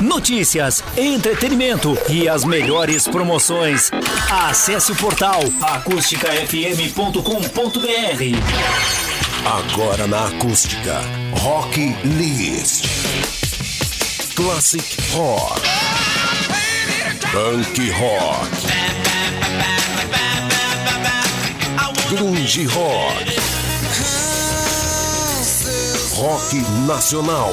notícias, 0.00 0.82
entretenimento 0.96 1.98
e 2.08 2.28
as 2.28 2.44
melhores 2.44 3.08
promoções. 3.08 3.90
Acesse 4.30 4.92
o 4.92 4.96
portal 4.96 5.40
acústicafm.com.br. 5.60 7.16
Agora 9.44 10.06
na 10.06 10.26
acústica, 10.26 11.00
Rock 11.40 11.96
List. 12.04 12.86
Classic 14.34 14.96
Rock. 15.12 15.60
Punk 17.32 17.90
Rock. 17.90 18.50
Grunge 22.08 22.64
Rock. 22.66 23.36
Rock 26.14 26.56
Nacional. 26.86 27.52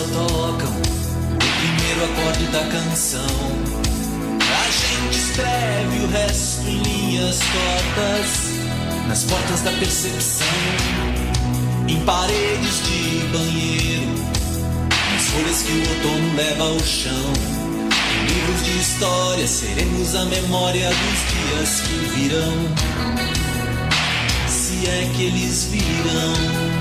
Só 0.00 0.04
tocam 0.06 0.70
o 0.70 1.36
primeiro 1.36 2.04
acorde 2.04 2.46
da 2.46 2.64
canção. 2.64 3.20
A 4.40 4.70
gente 4.70 5.18
escreve 5.18 6.04
o 6.04 6.10
resto 6.10 6.68
em 6.68 6.82
linhas 6.82 7.38
tortas, 7.38 9.08
nas 9.08 9.24
portas 9.24 9.60
da 9.60 9.72
percepção, 9.72 10.46
em 11.86 12.00
paredes 12.04 12.82
de 12.84 13.26
banheiro, 13.32 14.14
nas 15.12 15.28
folhas 15.28 15.62
que 15.62 15.72
o 15.72 15.88
outono 15.88 16.34
leva 16.34 16.64
ao 16.64 16.80
chão. 16.80 17.32
Em 17.92 18.26
livros 18.26 18.64
de 18.64 18.78
história 18.78 19.46
seremos 19.46 20.14
a 20.14 20.24
memória 20.24 20.88
dos 20.88 21.58
dias 21.58 21.80
que 21.80 21.94
virão, 22.14 22.54
se 24.48 24.86
é 24.86 25.10
que 25.14 25.24
eles 25.24 25.64
virão. 25.64 26.79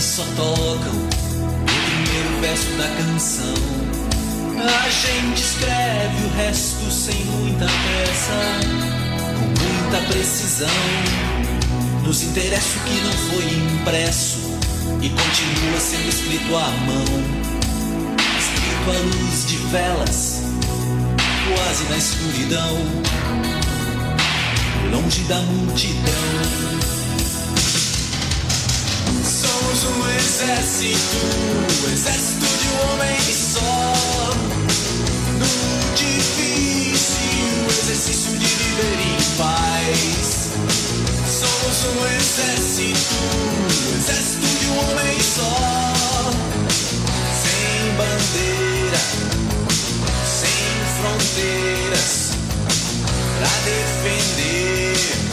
Só 0.00 0.22
tocam 0.36 0.92
o 0.92 1.64
primeiro 1.64 2.40
verso 2.40 2.70
da 2.76 2.88
canção. 2.96 3.54
A 4.58 4.90
gente 4.90 5.40
escreve 5.40 6.24
o 6.24 6.36
resto 6.36 6.90
sem 6.90 7.24
muita 7.24 7.64
pressa, 7.64 8.32
com 9.38 9.46
muita 9.46 10.12
precisão. 10.12 10.68
Nos 12.04 12.22
interessa 12.22 12.78
o 12.78 12.82
que 12.82 13.00
não 13.00 13.12
foi 13.12 13.44
impresso 13.44 14.38
e 15.00 15.08
continua 15.08 15.80
sendo 15.80 16.08
escrito 16.08 16.56
à 16.56 16.68
mão. 16.68 17.04
Escrito 18.38 18.90
à 18.90 18.98
luz 18.98 19.46
de 19.46 19.56
velas, 19.68 20.42
quase 21.54 21.84
na 21.84 21.96
escuridão, 21.96 22.78
longe 24.90 25.22
da 25.22 25.40
multidão. 25.40 26.95
Somos 29.76 29.96
um 29.96 30.08
exército, 30.08 31.16
um 31.84 31.92
exército 31.92 32.46
de 32.46 32.68
um 32.68 32.92
homem 32.92 33.20
só. 33.20 33.92
Num 35.38 35.94
difícil 35.94 37.66
exercício 37.68 38.38
de 38.38 38.46
viver 38.46 38.98
em 39.00 39.16
paz. 39.36 40.48
Somos 41.28 41.84
um 41.92 42.06
exército, 42.16 43.14
um 43.92 43.98
exército 43.98 44.46
de 44.60 44.66
um 44.66 44.78
homem 44.78 45.20
só. 45.20 46.32
Sem 47.42 47.92
bandeira, 47.96 49.02
sem 50.24 50.64
fronteiras. 50.96 52.30
Pra 53.38 53.52
defender, 53.66 55.25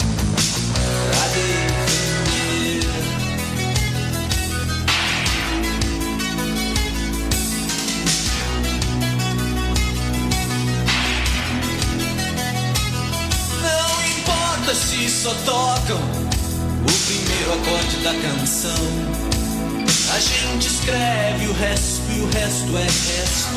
o 21.54 21.60
resto 21.60 22.02
e 22.10 22.20
o 22.20 22.26
resto 22.30 22.76
é 22.76 22.82
resto. 22.82 23.54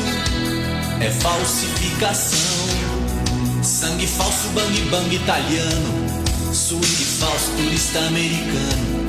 É 1.00 1.10
falsificação. 1.10 2.38
Sangue 3.62 4.06
falso, 4.06 4.48
bang 4.54 4.80
bang 4.90 5.14
italiano. 5.14 6.22
Swing 6.52 7.04
falso, 7.18 7.50
turista 7.56 7.98
americano. 8.00 9.06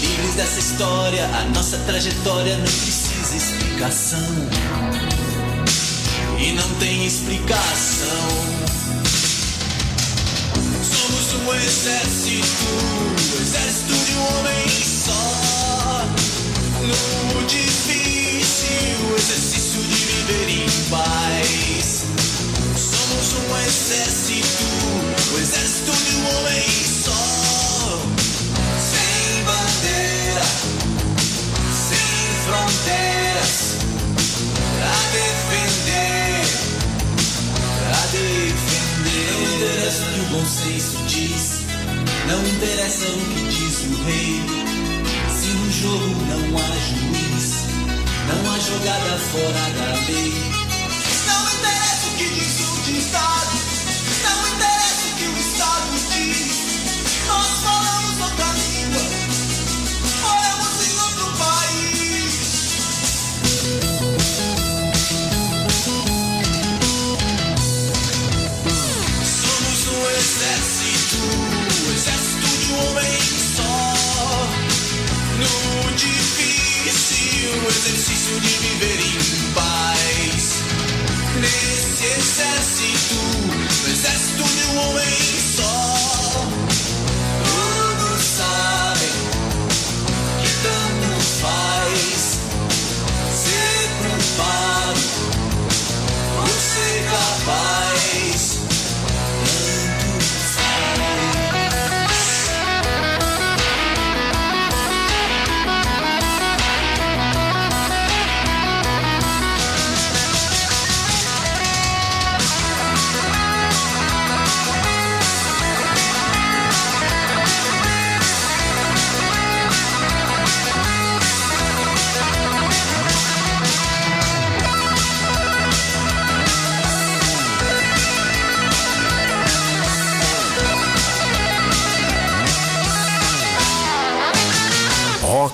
Livres 0.00 0.34
dessa 0.36 0.60
história, 0.60 1.24
a 1.24 1.44
nossa 1.54 1.78
trajetória 1.78 2.56
não 2.56 2.64
precisa 2.64 3.36
explicação. 3.36 4.48
E 6.38 6.52
não 6.52 6.68
tem 6.78 7.06
explicação. 7.06 8.28
Somos 10.82 11.34
um 11.34 11.54
exército, 11.54 12.64
exército 13.40 13.94
de 14.04 14.12
um 14.12 14.38
homem 14.38 14.68
só. 15.04 15.41
No 16.82 17.46
difícil 17.46 19.14
exercício 19.16 19.80
de 19.82 20.04
viver 20.04 20.48
em 20.48 20.66
paz. 20.90 22.02
Somos 22.76 23.34
um 23.34 23.56
exército, 23.64 24.64
um 25.32 25.38
exército 25.38 25.92
de 25.92 26.16
um 26.16 26.26
homem 26.26 26.66
só. 27.04 28.02
Sem 28.90 29.44
bandeira, 29.44 30.44
sem 31.70 32.08
fronteiras. 32.46 33.78
Pra 34.76 34.96
defender, 35.12 36.42
pra 37.86 38.00
defender. 38.10 39.30
Não 39.30 39.42
interessa 39.54 40.02
o 40.02 40.06
que 40.06 40.20
o 40.20 40.24
bom 40.24 40.44
senso 40.44 40.98
diz, 41.06 41.44
não 42.26 42.44
interessa 42.44 43.06
o 43.06 43.20
que 43.20 43.42
diz 43.50 43.74
o 43.82 44.02
rei. 44.04 44.61
Jogo 45.82 45.96
não 45.96 46.58
há 46.58 46.68
juiz, 46.78 47.66
não 48.28 48.52
há 48.52 48.58
jogada 48.60 49.18
fora 49.18 49.70
da 49.74 50.12
lei. 50.12 50.61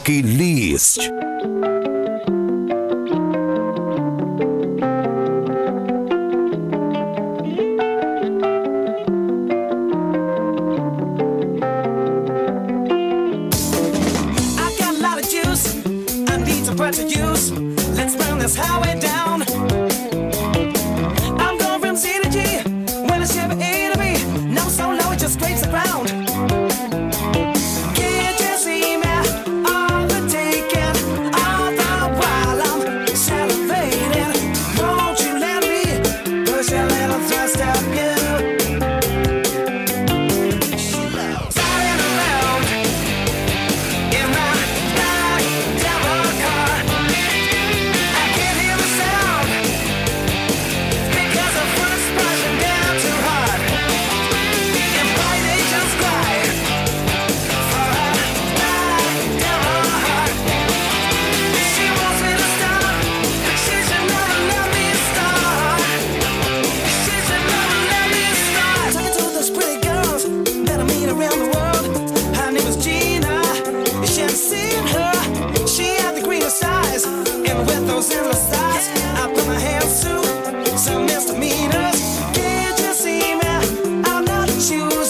Bucky 0.08 0.22
Least. 0.22 1.12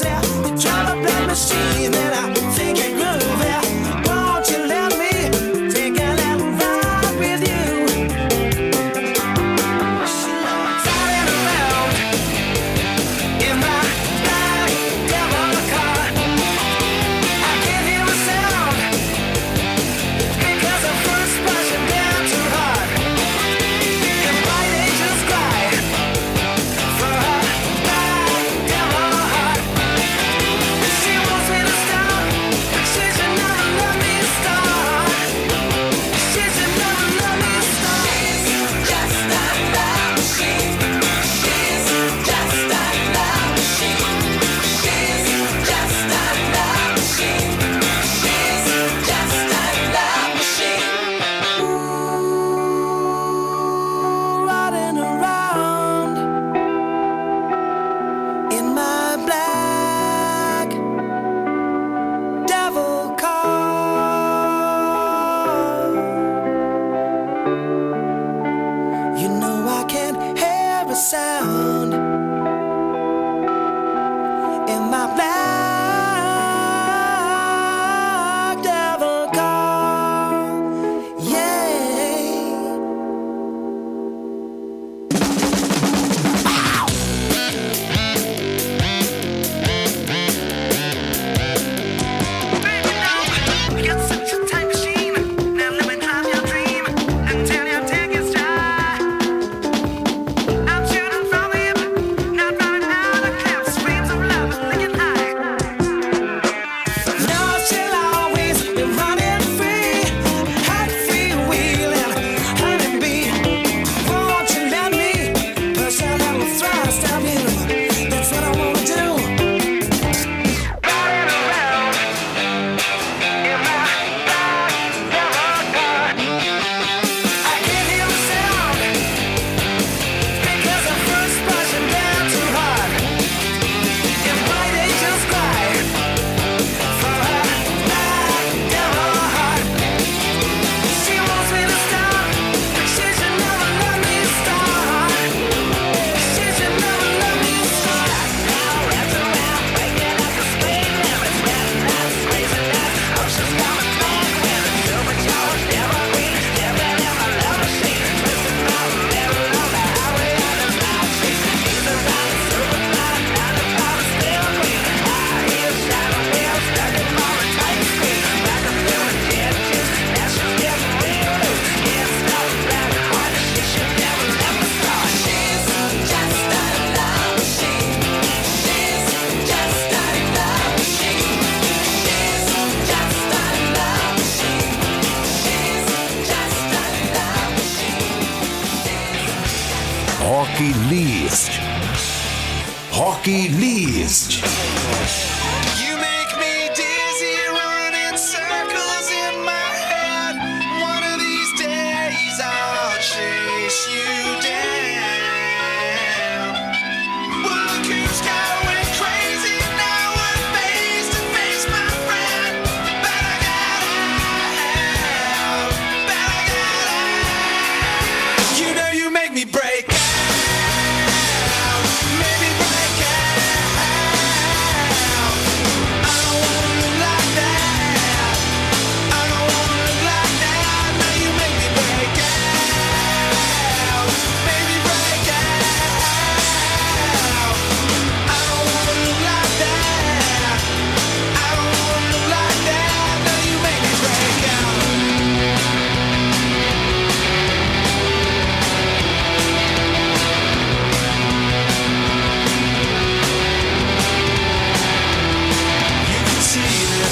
there. 0.01 0.38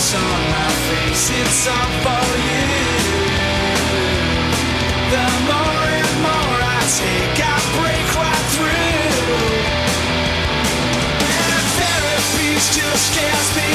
It's 0.09 0.15
on 0.15 0.23
my 0.23 0.71
face, 0.87 1.31
it's 1.31 1.67
all 1.67 1.91
for 2.05 2.27
you. 2.47 2.67
The 5.11 5.27
more 5.51 5.83
and 5.99 6.23
more 6.23 6.59
I 6.63 6.81
take, 6.95 7.43
I 7.43 7.59
break 7.75 8.07
right 8.15 8.47
through. 8.55 9.35
And 11.43 11.51
just 12.71 13.03
scares 13.15 13.51
me. 13.57 13.66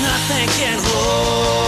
nothing 0.00 0.48
can 0.48 0.78
hold. 0.80 1.67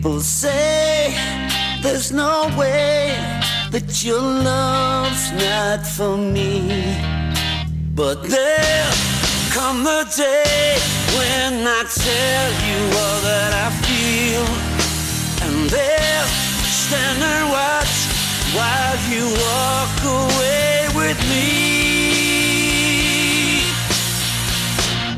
People 0.00 0.20
say 0.20 1.14
there's 1.82 2.10
no 2.10 2.48
way 2.58 3.14
that 3.70 4.02
your 4.02 4.22
love's 4.22 5.30
not 5.32 5.86
for 5.86 6.16
me. 6.16 6.96
But 7.94 8.22
there 8.22 8.90
come 9.52 9.84
the 9.84 10.08
day 10.16 10.78
when 11.18 11.66
I 11.66 11.84
tell 11.84 12.50
you 12.66 12.80
all 12.96 13.20
that 13.28 13.52
I 13.52 13.68
feel. 13.84 14.46
And 15.44 15.68
there 15.68 16.24
stand 16.64 17.22
and 17.22 17.50
watch 17.52 17.94
while 18.56 18.96
you 19.12 19.28
walk 19.44 20.00
away 20.16 20.88
with 20.96 21.20
me. 21.28 21.48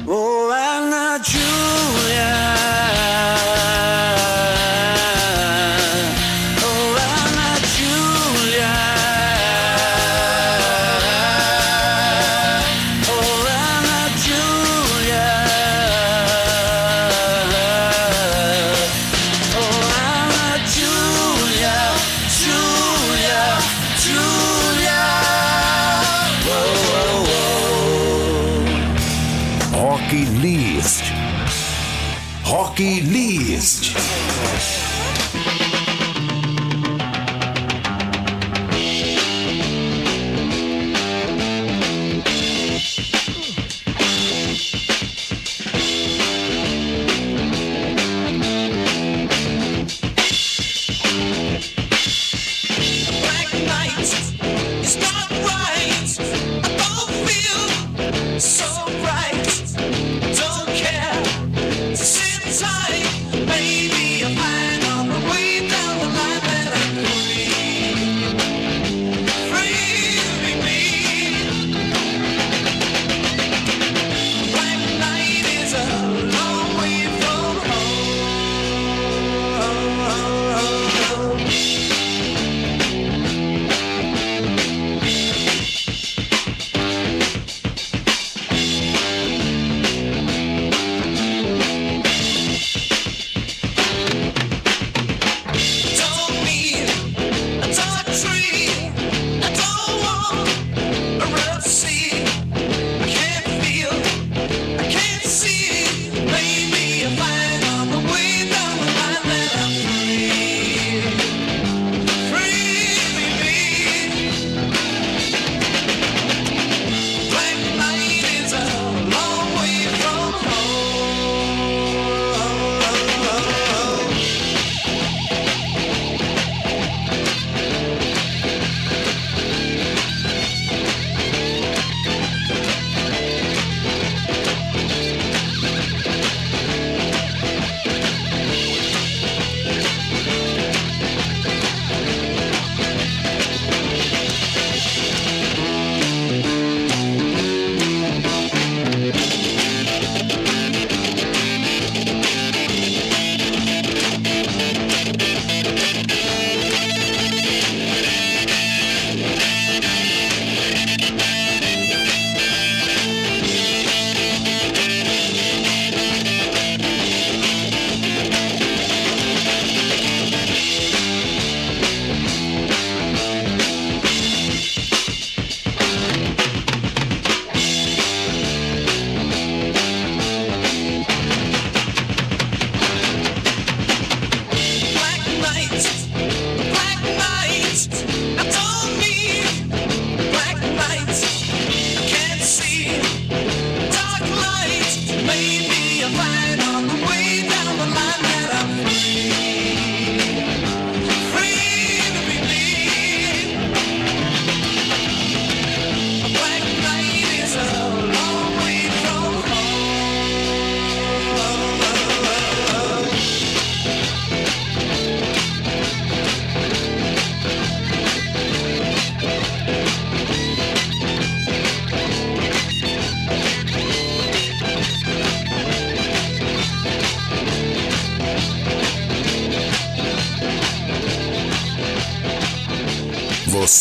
Oh, 0.08 0.50
I'm 0.50 0.90
not 0.90 1.22
Julia. 1.22 2.62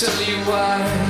tell 0.00 0.22
you 0.22 0.36
why. 0.46 1.09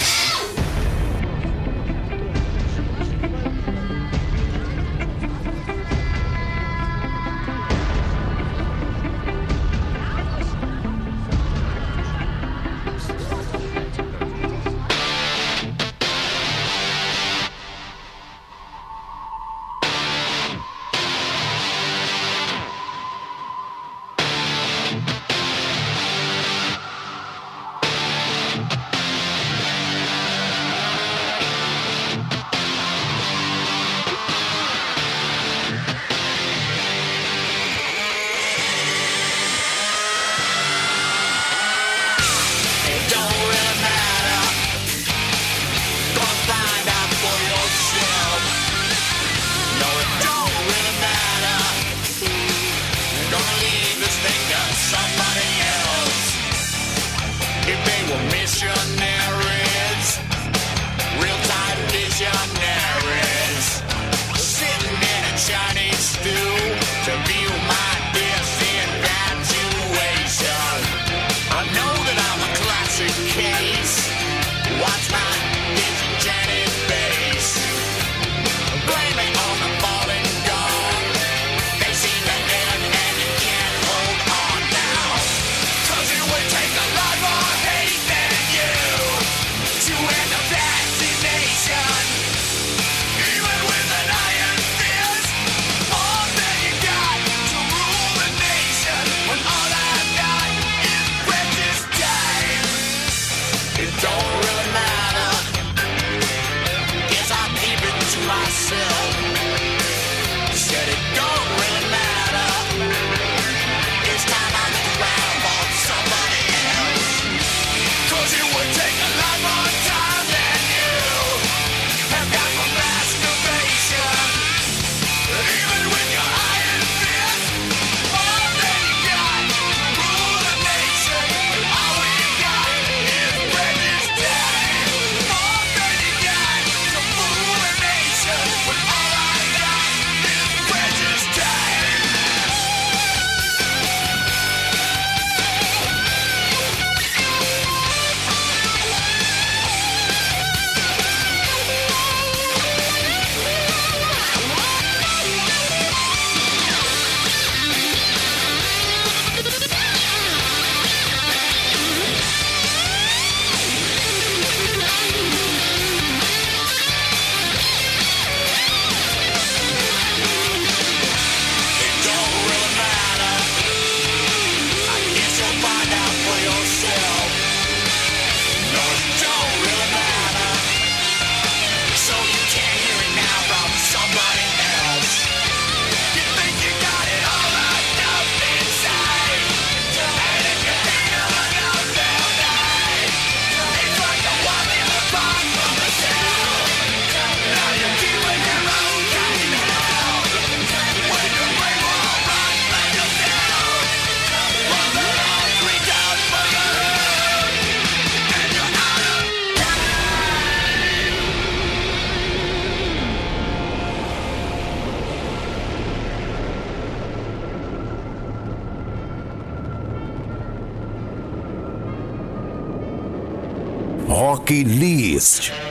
Rock 224.31 224.49
List. 224.49 225.70